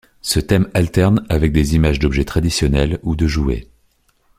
[0.23, 3.67] Ce thème alterne avec des images d'objets traditionnels ou de jouets.